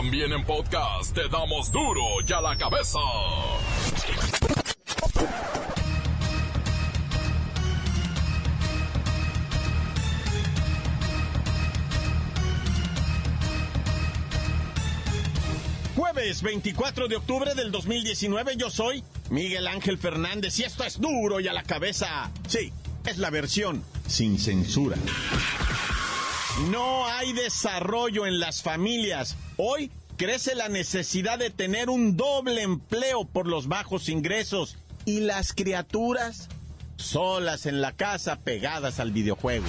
[0.00, 2.98] También en podcast te damos duro y a la cabeza.
[15.94, 21.40] Jueves 24 de octubre del 2019 yo soy Miguel Ángel Fernández y esto es duro
[21.40, 22.30] y a la cabeza.
[22.48, 22.72] Sí,
[23.04, 24.96] es la versión sin censura.
[26.70, 29.36] No hay desarrollo en las familias.
[29.62, 35.52] Hoy crece la necesidad de tener un doble empleo por los bajos ingresos y las
[35.52, 36.48] criaturas
[36.96, 39.66] solas en la casa pegadas al videojuego.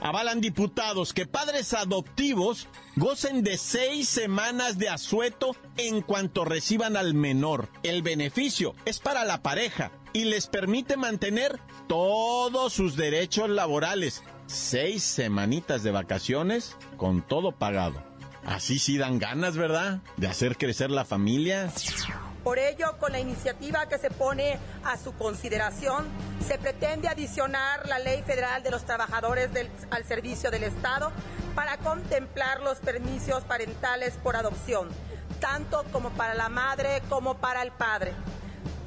[0.00, 7.12] Avalan diputados que padres adoptivos gocen de seis semanas de asueto en cuanto reciban al
[7.12, 7.68] menor.
[7.82, 14.22] El beneficio es para la pareja y les permite mantener todos sus derechos laborales.
[14.50, 18.02] Seis semanitas de vacaciones con todo pagado.
[18.44, 20.00] Así sí dan ganas, ¿verdad?
[20.16, 21.70] De hacer crecer la familia.
[22.42, 26.08] Por ello, con la iniciativa que se pone a su consideración,
[26.44, 29.50] se pretende adicionar la Ley Federal de los Trabajadores
[29.88, 31.12] al Servicio del Estado
[31.54, 34.88] para contemplar los permisos parentales por adopción,
[35.38, 38.14] tanto como para la madre como para el padre,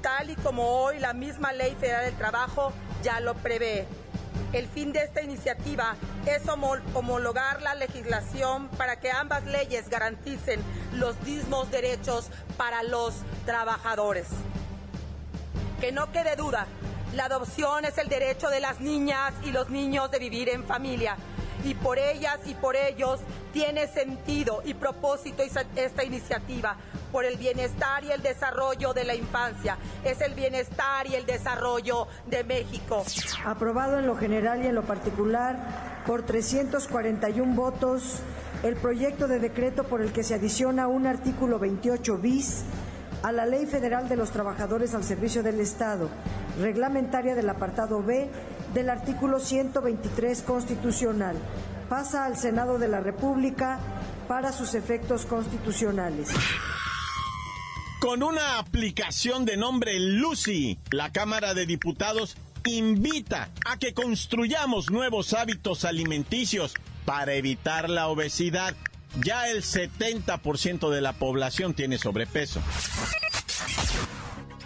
[0.02, 3.88] tal y como hoy la misma Ley Federal del Trabajo ya lo prevé.
[4.54, 5.96] El fin de esta iniciativa
[6.28, 10.62] es homologar la legislación para que ambas leyes garanticen
[10.94, 13.16] los mismos derechos para los
[13.48, 14.28] trabajadores.
[15.82, 16.68] Que no quede duda,
[17.16, 21.18] la adopción es el derecho de las niñas y los niños de vivir en familia
[21.64, 23.20] y por ellas y por ellos
[23.52, 26.76] tiene sentido y propósito esta iniciativa
[27.12, 29.78] por el bienestar y el desarrollo de la infancia.
[30.04, 33.04] Es el bienestar y el desarrollo de México.
[33.46, 38.20] Aprobado en lo general y en lo particular por 341 votos
[38.64, 42.64] el proyecto de decreto por el que se adiciona un artículo 28 bis
[43.22, 46.10] a la Ley Federal de los Trabajadores al Servicio del Estado,
[46.60, 48.30] reglamentaria del apartado B
[48.74, 51.36] del artículo 123 constitucional.
[51.90, 53.80] Pasa al Senado de la República
[54.28, 56.30] para sus efectos constitucionales.
[58.00, 62.36] Con una aplicación de nombre Lucy, la Cámara de Diputados
[62.66, 66.74] invita a que construyamos nuevos hábitos alimenticios
[67.06, 68.76] para evitar la obesidad.
[69.24, 72.62] Ya el 70% de la población tiene sobrepeso.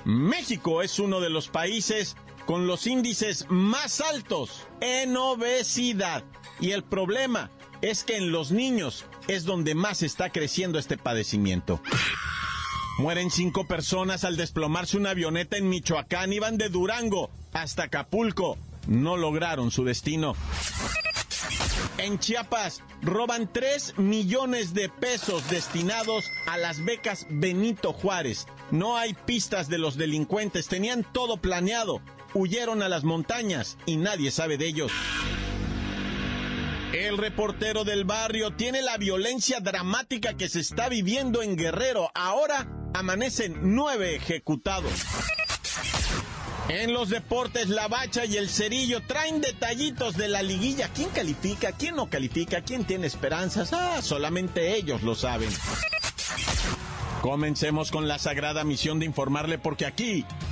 [0.05, 2.15] México es uno de los países
[2.47, 6.23] con los índices más altos en obesidad.
[6.59, 11.81] Y el problema es que en los niños es donde más está creciendo este padecimiento.
[12.97, 16.33] Mueren cinco personas al desplomarse una avioneta en Michoacán.
[16.33, 18.57] Iban de Durango hasta Acapulco.
[18.87, 20.33] No lograron su destino.
[21.97, 28.47] En Chiapas roban 3 millones de pesos destinados a las becas Benito Juárez.
[28.71, 32.01] No hay pistas de los delincuentes, tenían todo planeado.
[32.33, 34.91] Huyeron a las montañas y nadie sabe de ellos.
[36.93, 42.11] El reportero del barrio tiene la violencia dramática que se está viviendo en Guerrero.
[42.15, 44.91] Ahora amanecen nueve ejecutados.
[46.69, 50.89] En los deportes, la bacha y el cerillo traen detallitos de la liguilla.
[50.93, 51.71] ¿Quién califica?
[51.71, 52.61] ¿Quién no califica?
[52.61, 53.71] ¿Quién tiene esperanzas?
[53.71, 55.49] Ah, solamente ellos lo saben.
[57.21, 60.25] Comencemos con la sagrada misión de informarle porque aquí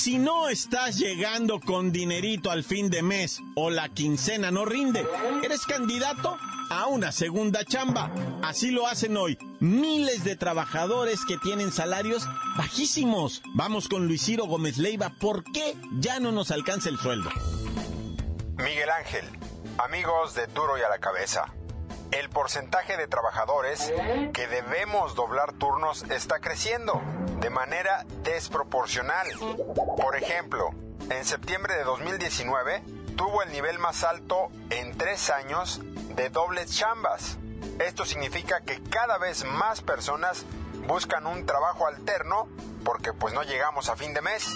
[0.00, 5.06] Si no estás llegando con dinerito al fin de mes o la quincena no rinde,
[5.42, 6.38] eres candidato
[6.70, 8.10] a una segunda chamba.
[8.42, 12.26] Así lo hacen hoy miles de trabajadores que tienen salarios
[12.56, 13.42] bajísimos.
[13.52, 15.12] Vamos con Luis Ciro Gómez Leiva.
[15.20, 17.28] ¿Por qué ya no nos alcanza el sueldo?
[18.56, 19.26] Miguel Ángel,
[19.76, 21.44] amigos de Duro y a la Cabeza
[22.12, 23.92] el porcentaje de trabajadores
[24.32, 27.00] que debemos doblar turnos está creciendo
[27.40, 29.26] de manera desproporcional.
[29.96, 30.70] Por ejemplo,
[31.10, 32.82] en septiembre de 2019
[33.16, 35.80] tuvo el nivel más alto en tres años
[36.16, 37.38] de dobles chambas.
[37.78, 40.44] Esto significa que cada vez más personas
[40.86, 42.48] buscan un trabajo alterno
[42.84, 44.46] porque pues no llegamos a fin de mes.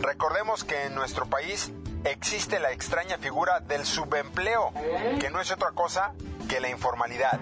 [0.00, 1.70] Recordemos que en nuestro país
[2.04, 4.72] existe la extraña figura del subempleo,
[5.20, 6.12] que no es otra cosa
[6.52, 7.40] que la informalidad.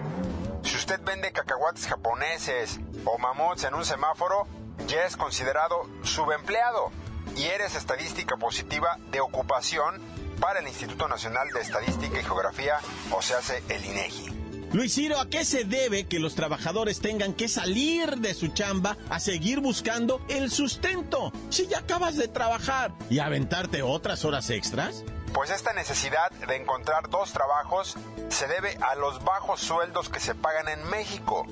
[0.63, 4.47] Si usted vende cacahuates japoneses o mamuts en un semáforo,
[4.87, 6.91] ya es considerado subempleado
[7.35, 9.99] y eres estadística positiva de ocupación
[10.39, 12.77] para el Instituto Nacional de Estadística y Geografía,
[13.11, 14.29] o se hace el INEGI.
[14.71, 18.95] Luis Ciro, ¿a qué se debe que los trabajadores tengan que salir de su chamba
[19.09, 21.33] a seguir buscando el sustento?
[21.49, 25.03] Si ya acabas de trabajar y aventarte otras horas extras.
[25.33, 27.95] Pues esta necesidad de encontrar dos trabajos
[28.29, 31.45] se debe a los bajos sueldos que se pagan en México.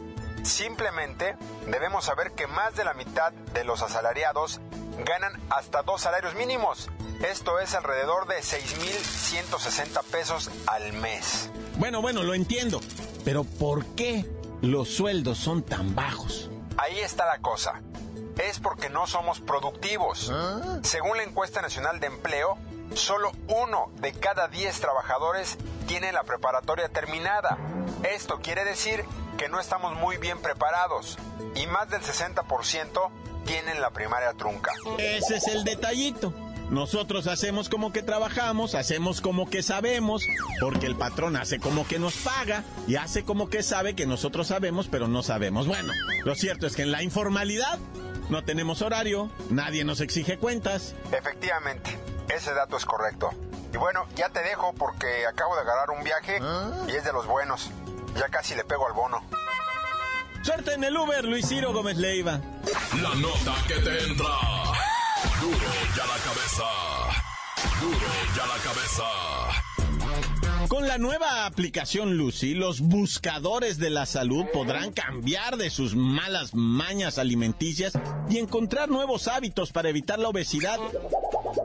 [0.43, 1.37] Simplemente
[1.67, 4.59] debemos saber que más de la mitad de los asalariados
[5.05, 6.89] ganan hasta dos salarios mínimos.
[7.21, 11.49] Esto es alrededor de 6.160 pesos al mes.
[11.77, 12.81] Bueno, bueno, lo entiendo.
[13.23, 14.25] Pero ¿por qué
[14.61, 16.49] los sueldos son tan bajos?
[16.77, 17.81] Ahí está la cosa.
[18.37, 20.31] Es porque no somos productivos.
[20.83, 22.57] Según la encuesta nacional de empleo,
[22.93, 25.57] solo uno de cada diez trabajadores
[25.87, 27.57] tiene la preparatoria terminada.
[28.03, 29.03] Esto quiere decir
[29.37, 31.17] que no estamos muy bien preparados
[31.55, 33.09] y más del 60%
[33.45, 34.71] tienen la primaria trunca.
[34.97, 36.33] Ese es el detallito.
[36.69, 40.23] Nosotros hacemos como que trabajamos, hacemos como que sabemos,
[40.59, 44.47] porque el patrón hace como que nos paga y hace como que sabe que nosotros
[44.47, 45.65] sabemos, pero no sabemos.
[45.65, 45.91] Bueno,
[46.23, 47.79] lo cierto es que en la informalidad
[48.29, 50.93] no tenemos horario, nadie nos exige cuentas.
[51.11, 51.97] Efectivamente,
[52.29, 53.31] ese dato es correcto.
[53.73, 56.39] Y bueno, ya te dejo porque acabo de agarrar un viaje
[56.87, 57.69] y es de los buenos.
[58.15, 59.21] Ya casi le pego al bono.
[60.41, 62.39] Suerte en el Uber, Luis Ciro Gómez Leiva.
[63.01, 64.25] La nota que te entra.
[65.41, 65.57] Duro
[65.95, 66.63] ya la cabeza.
[67.81, 69.03] Duro ya la cabeza.
[70.69, 76.53] Con la nueva aplicación Lucy, los buscadores de la salud podrán cambiar de sus malas
[76.53, 77.93] mañas alimenticias
[78.29, 80.77] y encontrar nuevos hábitos para evitar la obesidad.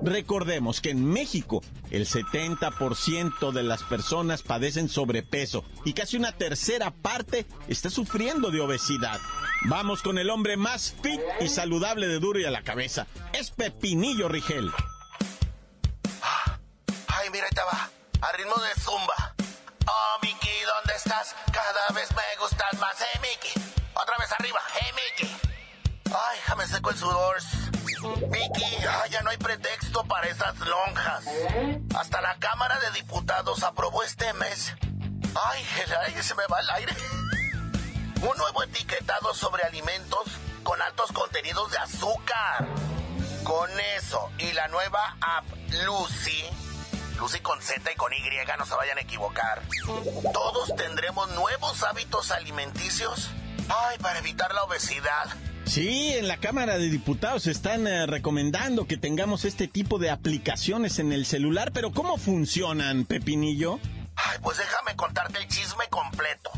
[0.03, 6.91] Recordemos que en México el 70% de las personas padecen sobrepeso y casi una tercera
[6.91, 9.21] parte está sufriendo de obesidad.
[9.67, 13.07] Vamos con el hombre más fit y saludable de duro y a la cabeza.
[13.33, 14.71] Es Pepinillo Rigel.
[17.09, 17.91] Ay, mira, ahí te va.
[18.21, 19.35] A ritmo de zumba.
[19.87, 21.35] Oh, Miki, ¿dónde estás?
[21.53, 23.61] Cada vez me gustas más, eh, Miki.
[23.95, 25.33] Otra vez arriba, eh, Miki.
[26.07, 27.37] Ay, déjame seco el sudor.
[28.05, 31.25] Ay, ya no hay pretexto para esas lonjas.
[31.97, 34.75] Hasta la Cámara de Diputados aprobó este mes.
[35.35, 36.93] Ay, el aire se me va el aire.
[38.23, 40.25] Un nuevo etiquetado sobre alimentos
[40.63, 42.67] con altos contenidos de azúcar.
[43.43, 45.45] Con eso y la nueva app
[45.85, 46.45] Lucy,
[47.19, 48.23] Lucy con Z y con Y,
[48.59, 49.63] no se vayan a equivocar.
[50.33, 53.31] Todos tendremos nuevos hábitos alimenticios.
[53.69, 55.27] Ay, para evitar la obesidad.
[55.65, 60.99] Sí, en la Cámara de Diputados están eh, recomendando que tengamos este tipo de aplicaciones
[60.99, 63.81] en el celular, pero ¿cómo funcionan, Pepinillo?
[64.15, 66.51] Ay, pues déjame contarte el chisme completo.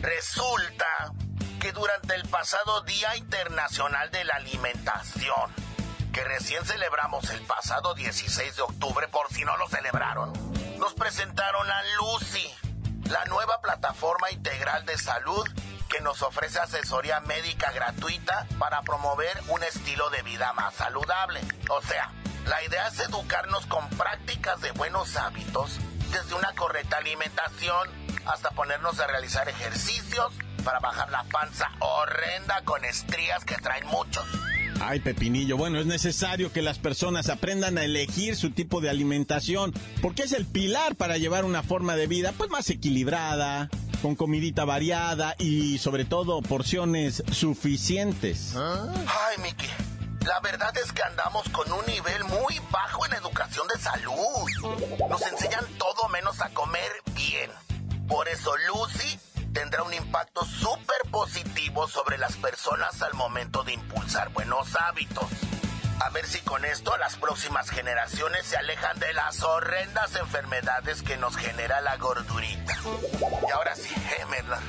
[0.00, 1.12] Resulta
[1.60, 5.50] que durante el pasado Día Internacional de la Alimentación,
[6.12, 10.32] que recién celebramos el pasado 16 de octubre, por si no lo celebraron,
[10.78, 12.46] nos presentaron a Lucy,
[13.08, 15.48] la nueva plataforma integral de salud
[15.92, 21.40] que nos ofrece asesoría médica gratuita para promover un estilo de vida más saludable.
[21.68, 22.10] O sea,
[22.46, 25.78] la idea es educarnos con prácticas de buenos hábitos,
[26.10, 27.90] desde una correcta alimentación
[28.24, 30.32] hasta ponernos a realizar ejercicios
[30.64, 34.24] para bajar la panza horrenda con estrías que traen muchos.
[34.80, 39.72] Ay, Pepinillo, bueno, es necesario que las personas aprendan a elegir su tipo de alimentación,
[40.00, 43.68] porque es el pilar para llevar una forma de vida pues más equilibrada,
[44.02, 48.54] con comidita variada y sobre todo porciones suficientes.
[48.56, 49.68] Ay, Miki,
[50.26, 55.06] la verdad es que andamos con un nivel muy bajo en educación de salud.
[55.08, 57.50] Nos enseñan todo menos a comer bien.
[58.08, 59.18] Por eso Lucy
[59.54, 65.26] tendrá un impacto súper positivo sobre las personas al momento de impulsar buenos hábitos.
[66.00, 71.16] A ver si con esto las próximas generaciones se alejan de las horrendas enfermedades que
[71.16, 72.76] nos genera la gordurita.
[73.48, 74.60] Y ahora sí, eh, Merla,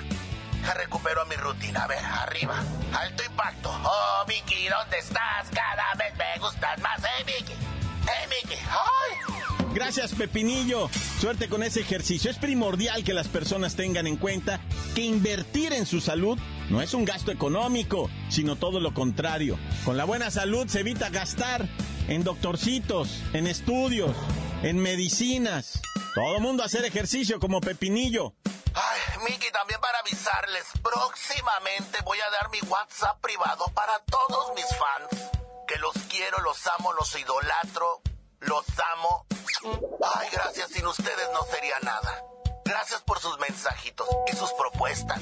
[0.75, 1.83] recupero mi rutina.
[1.83, 2.63] A ver, arriba,
[2.93, 3.69] alto impacto.
[3.83, 5.49] Oh, Vicky, ¿dónde estás?
[5.53, 7.53] Cada vez me gustas más, eh, Vicky.
[7.53, 9.33] Eh, Vicky, ay.
[9.73, 10.87] Gracias, Pepinillo.
[11.19, 12.29] Suerte con ese ejercicio.
[12.29, 14.59] Es primordial que las personas tengan en cuenta
[14.93, 16.37] que invertir en su salud
[16.69, 19.57] no es un gasto económico, sino todo lo contrario.
[19.85, 21.67] Con la buena salud se evita gastar
[22.07, 24.15] en doctorcitos, en estudios,
[24.61, 25.81] en medicinas.
[26.15, 28.33] Todo mundo hacer ejercicio como Pepinillo.
[28.75, 34.65] Ay, Miki, también para avisarles, próximamente voy a dar mi WhatsApp privado para todos mis
[34.65, 35.31] fans.
[35.67, 38.01] Que los quiero, los amo, los idolatro,
[38.41, 38.65] los
[38.95, 39.25] amo
[41.63, 42.23] pasaría nada.
[42.65, 45.21] Gracias por sus mensajitos y sus propuestas.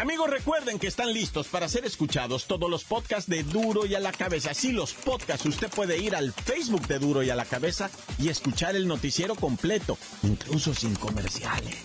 [0.00, 4.00] Amigos, recuerden que están listos para ser escuchados todos los podcasts de Duro y a
[4.00, 4.54] la Cabeza.
[4.54, 8.30] Sí, los podcasts, usted puede ir al Facebook de Duro y a la Cabeza y
[8.30, 11.76] escuchar el noticiero completo, incluso sin comerciales.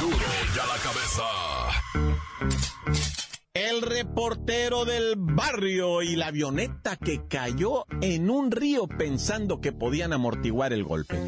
[0.00, 1.24] Duro y a la cabeza.
[3.52, 10.14] El reportero del barrio y la avioneta que cayó en un río pensando que podían
[10.14, 11.18] amortiguar el golpe.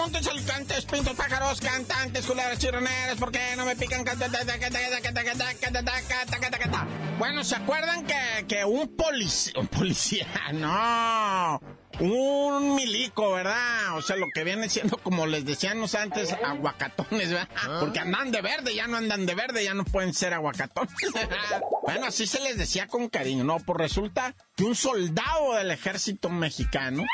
[0.00, 4.02] Montes, alicantes, pintos, pájaros, cantantes, culeras, chirroneras, ¿por qué no me pican?
[7.18, 11.60] Bueno, ¿se acuerdan que, que un policía, un policía, no,
[12.00, 13.98] un milico, ¿verdad?
[13.98, 17.50] O sea, lo que viene siendo, como les decíamos antes, aguacatones, ¿verdad?
[17.78, 20.94] Porque andan de verde, ya no andan de verde, ya no pueden ser aguacatones.
[21.82, 23.58] bueno, así se les decía con cariño, ¿no?
[23.58, 27.04] Pues resulta que un soldado del ejército mexicano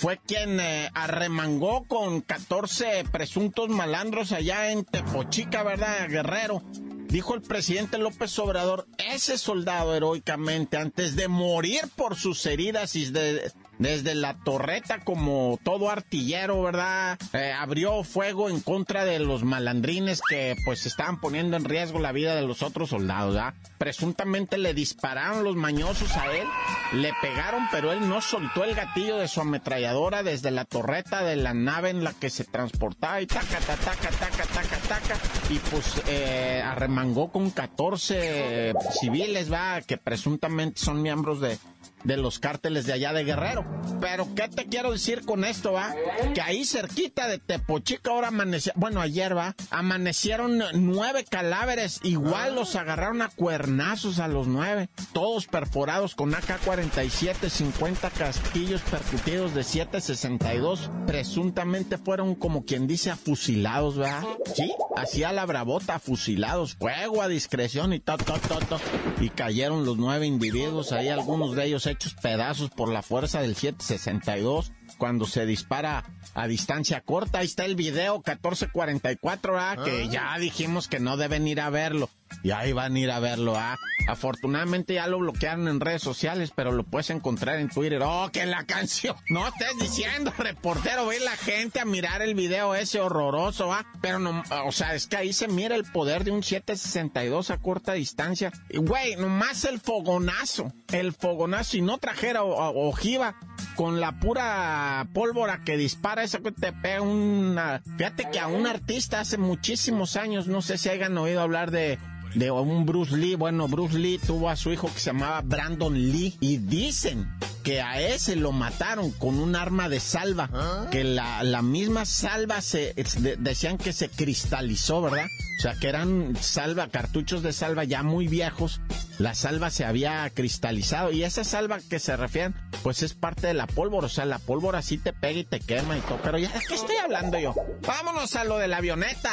[0.00, 6.62] fue quien eh, arremangó con 14 presuntos malandros allá en Tepochica, ¿verdad, Guerrero?
[7.08, 13.10] Dijo el presidente López Obrador, ese soldado heroicamente, antes de morir por sus heridas y
[13.10, 17.18] de, desde la torreta como todo artillero, ¿verdad?
[17.32, 22.12] Eh, abrió fuego en contra de los malandrines que pues estaban poniendo en riesgo la
[22.12, 23.54] vida de los otros soldados, ¿verdad?
[23.78, 26.46] Presuntamente le dispararon los mañosos a él,
[26.92, 31.36] le pegaron, pero él no soltó el gatillo de su ametralladora desde la torreta de
[31.36, 35.16] la nave en la que se transportaba y taca, taca, taca, taca, taca, taca,
[35.48, 39.80] y pues eh, arremangó con 14 civiles, ¿va?
[39.80, 41.58] Que presuntamente son miembros de,
[42.04, 43.64] de los cárteles de allá de Guerrero.
[44.00, 45.94] Pero, ¿qué te quiero decir con esto, va?
[46.34, 52.76] Que ahí cerquita de Tepochica ahora amanecieron, bueno, ayer va, amanecieron nueve cadáveres, igual los
[52.76, 61.06] agarraron a cuernazos a los nueve, todos perforados con AK-47, 50 casquillos percutidos de 7.62,
[61.06, 64.24] presuntamente fueron como quien dice afusilados, ¿verdad?
[64.54, 68.80] Sí, hacía la bravota, fusilados, fuego a discreción y todo, todo, todo,
[69.20, 73.54] y cayeron los nueve individuos, ahí algunos de ellos hechos pedazos por la fuerza del
[73.54, 76.04] 762 cuando se dispara
[76.34, 77.38] a distancia corta.
[77.38, 79.76] Ahí está el video 1444, ¿ah?
[79.84, 82.08] que ya dijimos que no deben ir a verlo.
[82.42, 83.78] Y ahí van a ir a verlo, ¿ah?
[84.08, 88.00] Afortunadamente ya lo bloquearon en redes sociales, pero lo puedes encontrar en Twitter.
[88.02, 89.16] ¡Oh, que la canción!
[89.30, 93.86] No estés diciendo, reportero, ve la gente a mirar el video ese horroroso, ¿ah?
[94.00, 97.58] Pero no, o sea, es que ahí se mira el poder de un 762 a
[97.58, 98.52] corta distancia.
[98.68, 103.36] Y, güey, nomás el fogonazo, el fogonazo, y no trajera ojiva
[103.76, 107.82] con la pura pólvora que dispara, eso que te pega una...
[107.96, 111.98] Fíjate que a un artista hace muchísimos años, no sé si hayan oído hablar de
[112.34, 113.34] de un Bruce Lee.
[113.34, 117.30] Bueno, Bruce Lee tuvo a su hijo que se llamaba Brandon Lee y dicen
[117.62, 122.60] que a ese lo mataron con un arma de salva, que la, la misma salva
[122.60, 122.94] se
[123.38, 125.26] decían que se cristalizó, ¿verdad?
[125.58, 128.80] O sea, que eran salva, cartuchos de salva ya muy viejos.
[129.20, 133.52] La salva se había cristalizado y esa salva que se refieren, pues es parte de
[133.52, 134.06] la pólvora.
[134.06, 136.18] O sea, la pólvora sí te pega y te quema y todo.
[136.22, 137.54] Pero ya, ¿de qué estoy hablando yo?
[137.86, 139.30] Vámonos a lo de la avioneta.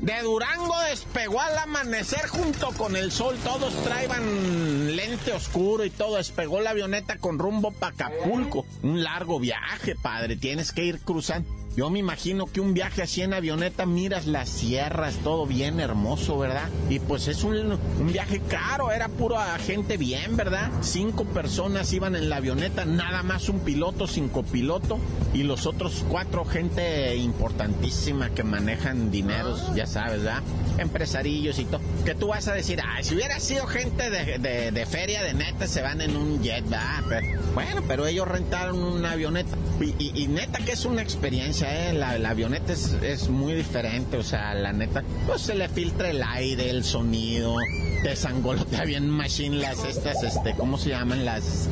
[0.00, 3.36] De Durango despegó al amanecer junto con el sol.
[3.44, 6.16] Todos traían lente oscuro y todo.
[6.16, 8.64] Despegó la avioneta con rumbo para Acapulco.
[8.82, 10.36] Un largo viaje, padre.
[10.36, 11.61] Tienes que ir cruzando.
[11.76, 16.38] Yo me imagino que un viaje así en avioneta, miras las sierras, todo bien hermoso,
[16.38, 16.68] ¿verdad?
[16.90, 20.70] Y pues es un, un viaje caro, era puro gente bien, ¿verdad?
[20.82, 24.98] Cinco personas iban en la avioneta, nada más un piloto, cinco piloto,
[25.32, 30.42] y los otros cuatro gente importantísima que manejan dineros, ya sabes, ¿verdad?
[30.76, 31.80] Empresarillos y todo.
[32.04, 35.66] Que tú vas a decir, ay, si hubiera sido gente de, de, feria de neta,
[35.66, 37.22] se van en un jet, ¿verdad?
[37.54, 39.56] bueno, pero ellos rentaron una avioneta.
[39.82, 41.92] Y neta que es una experiencia ¿eh?
[41.92, 46.70] la, avioneta es, muy diferente, o sea, la neta, pues se le filtra el aire,
[46.70, 47.56] el sonido,
[48.02, 51.24] te sangolotea bien machine las estas, este, ¿cómo se llaman?
[51.24, 51.68] Las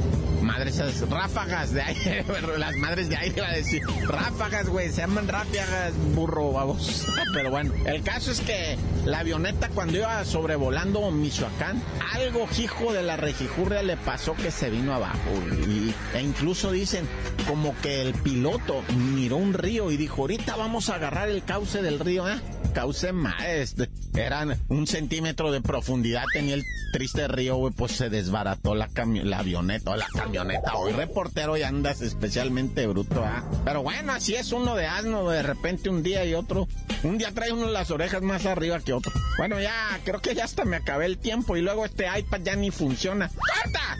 [0.50, 2.25] madre esas ráfagas de aire,
[2.59, 7.07] las madres de aire iba a decir, ráfagas, güey, se llaman ráfagas, burro, vamos.
[7.33, 11.80] Pero bueno, el caso es que la avioneta cuando iba sobrevolando Michoacán,
[12.14, 15.30] algo hijo de la regijurria le pasó que se vino abajo.
[15.69, 17.09] Y, e incluso dicen
[17.47, 18.83] como que el piloto
[19.14, 22.40] miró un río y dijo, ahorita vamos a agarrar el cauce del río, ¿eh?
[22.73, 28.11] Cauce más, este, eran un centímetro de profundidad, tenía el triste río, güey, pues se
[28.11, 28.89] desbarató la,
[29.23, 30.75] la avioneta, la camioneta.
[30.75, 33.45] Hoy reportero y andas especialmente bruto, ¿ah?
[33.65, 36.69] Pero bueno, así es uno de asno, de repente un día y otro.
[37.03, 39.12] Un día trae uno las orejas más arriba que otro.
[39.39, 42.57] Bueno, ya, creo que ya hasta me acabé el tiempo y luego este iPad ya
[42.57, 43.29] ni funciona.
[43.29, 43.97] ¡Corta!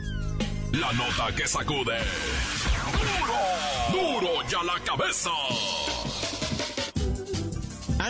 [0.73, 1.99] La nota que sacude.
[3.91, 4.21] ¡Duro!
[4.21, 5.31] ¡Duro ya la cabeza!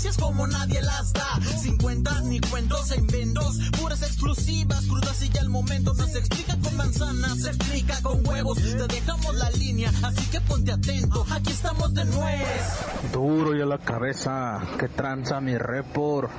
[0.00, 1.40] Noticias como nadie las da.
[1.58, 5.92] Sin cuentas ni cuentos en vendos, puras exclusivas, crudas y ya el momento.
[5.92, 8.58] No se explica con manzanas, se explica con huevos.
[8.58, 11.26] Te dejamos la línea, así que ponte atento.
[11.30, 13.12] Aquí estamos de nuez.
[13.12, 16.30] Duro y a la cabeza, que tranza mi report.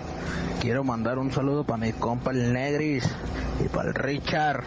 [0.60, 3.04] Quiero mandar un saludo para mi compa el Negris
[3.64, 4.64] y para el Richard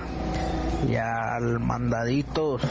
[0.88, 2.62] y al Mandaditos.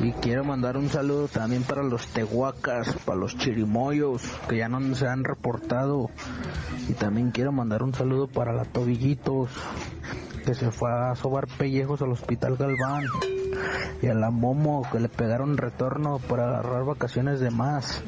[0.00, 4.94] Y, quiero mandar un saludo también para los Tehuacas, para los Chirimoyos, que ya no
[4.94, 6.10] se han reportado.
[6.88, 9.50] Y también quiero mandar un saludo para la Tobillitos,
[10.44, 13.04] que se fue a sobar pellejos al Hospital Galván.
[14.00, 18.02] Y a la Momo, que le pegaron retorno para agarrar vacaciones de más.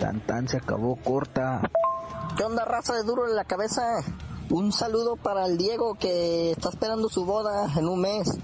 [0.00, 1.60] Tan tan se acabó corta.
[2.36, 3.82] ¿Qué onda, raza de duro en la cabeza?
[4.48, 8.38] Un saludo para el Diego que está esperando su boda en un mes.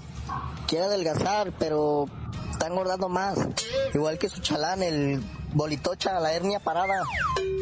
[0.67, 2.07] Quiere adelgazar, pero
[2.51, 3.39] está engordando más.
[3.93, 7.03] Igual que su chalán, el bolitocha, la hernia parada.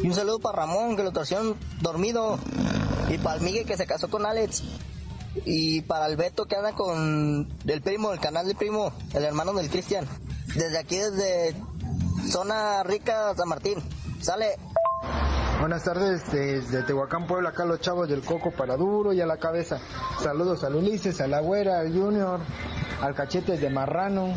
[0.02, 2.36] Y un saludo para Ramón, que lo trajeron dormido.
[3.08, 4.64] Y para el Miguel, que se casó con Alex.
[5.44, 9.52] Y para el Beto, que anda con el primo, el canal del primo, el hermano
[9.52, 10.06] del Cristian.
[10.56, 11.54] Desde aquí, desde
[12.28, 13.82] Zona Rica, San Martín.
[14.20, 14.58] Sale.
[15.62, 19.36] Buenas tardes desde Tehuacán, Puebla, acá los chavos del Coco para duro y a la
[19.36, 19.80] cabeza.
[20.20, 22.40] Saludos al Ulises, a la Güera, al Junior,
[23.00, 24.34] al Cachetes de Marrano.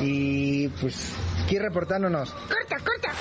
[0.00, 1.12] Y pues
[1.44, 2.32] aquí reportándonos.
[2.32, 3.12] ¡Corta, corta!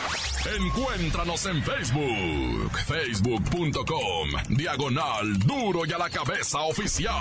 [0.58, 7.14] Encuéntranos en Facebook, facebook.com, diagonal duro y a la cabeza oficial.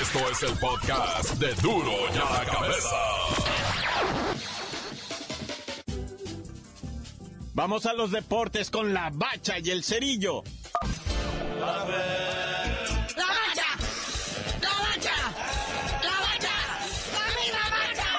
[0.00, 3.75] Esto es el podcast de duro y a la cabeza.
[7.56, 10.44] Vamos a los deportes con la bacha y el cerillo.
[11.58, 12.04] ¡La bacha!
[13.16, 13.26] ¡La
[14.68, 15.16] bacha!
[16.02, 16.52] ¡La bacha!
[17.14, 18.10] ¡La bacha!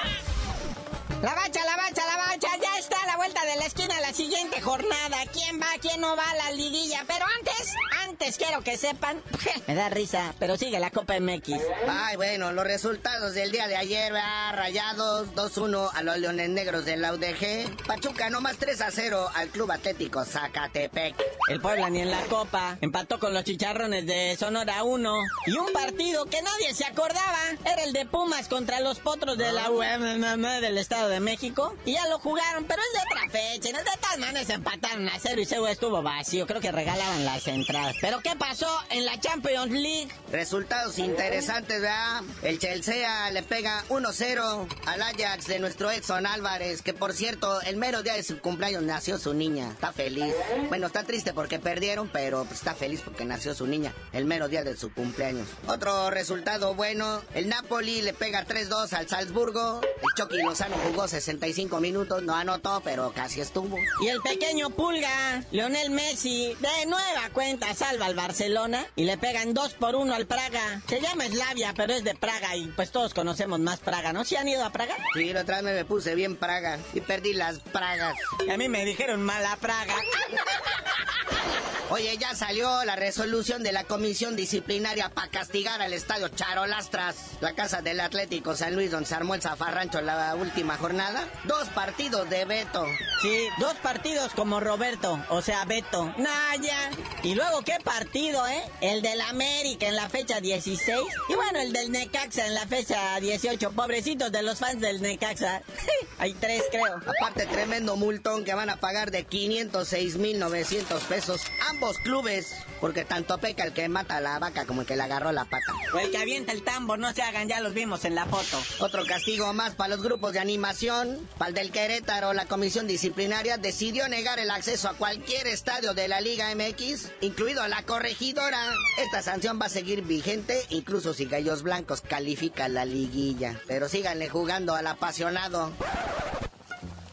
[1.22, 2.48] La bacha, la bacha, la bacha.
[2.60, 5.18] Ya está a la vuelta de la esquina la siguiente jornada.
[5.32, 7.04] ¿Quién va, quién no va a la liguilla?
[7.06, 7.74] Pero antes,
[8.20, 9.22] antes quiero que sepan.
[9.68, 11.52] Me da risa, pero sigue la Copa MX.
[11.88, 14.56] Ay, bueno, los resultados del día de ayer, ¿verdad?
[14.56, 17.86] Rayados 2-1 a los Leones Negros de la UDG.
[17.86, 21.14] Pachuca nomás 3-0 al Club Atlético Zacatepec.
[21.48, 22.76] El Puebla ni en la Copa.
[22.80, 25.14] Empató con los Chicharrones de Sonora 1.
[25.46, 27.38] Y un partido que nadie se acordaba.
[27.64, 31.76] Era el de Pumas contra los Potros de la UEM del Estado de México.
[31.84, 33.78] Y ya lo jugaron, pero es de otra fecha.
[33.78, 36.48] De todas maneras empataron a cero y cero estuvo vacío.
[36.48, 37.94] Creo que regalaban las entradas.
[38.08, 40.08] Pero ¿qué pasó en la Champions League?
[40.32, 42.22] Resultados interesantes, ¿verdad?
[42.42, 47.76] El Chelsea le pega 1-0 al Ajax de nuestro Edson Álvarez, que por cierto, el
[47.76, 49.72] mero día de su cumpleaños nació su niña.
[49.72, 50.32] Está feliz.
[50.70, 53.92] Bueno, está triste porque perdieron, pero pues, está feliz porque nació su niña.
[54.14, 55.46] El mero día de su cumpleaños.
[55.66, 59.82] Otro resultado bueno, el Napoli le pega 3-2 al Salzburgo.
[59.82, 63.76] El Chucky Lozano jugó 65 minutos, no anotó, pero casi estuvo.
[64.00, 69.54] Y el pequeño Pulga, Leonel Messi, de nueva cuenta salva al Barcelona y le pegan
[69.54, 70.80] 2 por 1 al Praga.
[70.88, 74.24] Se llama Slavia, pero es de Praga y pues todos conocemos más Praga, ¿no?
[74.24, 74.94] ¿Sí han ido a Praga?
[75.14, 78.16] Sí, la otra vez me puse bien Praga y perdí las Pragas.
[78.48, 79.94] A mí me dijeron mala Praga.
[81.90, 87.54] Oye, ya salió la resolución de la comisión disciplinaria para castigar al estadio Charolastras, la
[87.54, 91.26] casa del Atlético San Luis, donde se armó el zafarrancho la última jornada.
[91.44, 92.84] Dos partidos de Beto.
[93.22, 96.12] Sí, dos partidos como Roberto, o sea, Beto.
[96.18, 96.90] Naya.
[97.22, 98.62] Y luego, ¿qué partido, eh?
[98.82, 101.00] El del América en la fecha 16.
[101.30, 103.72] Y bueno, el del Necaxa en la fecha 18.
[103.72, 105.62] Pobrecitos de los fans del Necaxa.
[106.18, 106.96] Hay tres, creo.
[106.96, 112.54] Aparte, tremendo multón que van a pagar de 506.900 pesos ambos clubes.
[112.80, 115.44] Porque tanto peca el que mata a la vaca como el que le agarró la
[115.44, 115.72] pata.
[115.92, 118.62] O el que avienta el tambor, no se hagan, ya los vimos en la foto.
[118.78, 121.28] Otro castigo más para los grupos de animación.
[121.38, 126.08] Para el del Querétaro, la comisión disciplinaria decidió negar el acceso a cualquier estadio de
[126.08, 128.58] la Liga MX, incluido a la corregidora.
[128.98, 133.60] Esta sanción va a seguir vigente, incluso si Gallos Blancos califica la liguilla.
[133.66, 135.72] Pero síganle jugando al apasionado.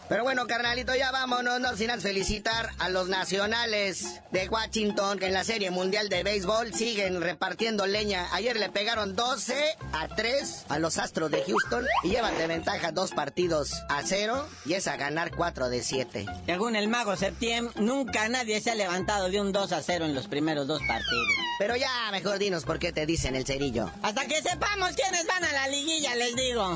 [0.07, 5.33] Pero bueno, carnalito, ya vámonos, no sin felicitar a los nacionales de Washington que en
[5.33, 8.27] la Serie Mundial de Béisbol siguen repartiendo leña.
[8.31, 9.55] Ayer le pegaron 12
[9.93, 14.47] a 3 a los Astros de Houston y llevan de ventaja dos partidos a cero
[14.65, 16.25] y es a ganar 4 de 7.
[16.45, 20.13] Según el mago Septiembre, nunca nadie se ha levantado de un 2 a 0 en
[20.13, 21.27] los primeros dos partidos.
[21.57, 23.89] Pero ya, mejor dinos por qué te dicen el cerillo.
[24.03, 26.75] Hasta que sepamos quiénes van a la liguilla, les digo.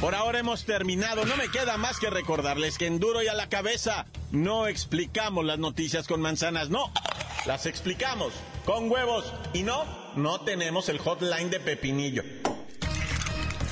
[0.00, 1.24] Por ahora hemos terminado.
[1.24, 5.44] No me queda más que recordarles que en duro y a la cabeza no explicamos
[5.44, 6.92] las noticias con manzanas, no.
[7.46, 8.34] Las explicamos
[8.66, 9.84] con huevos y no,
[10.16, 12.43] no tenemos el hotline de Pepinillo.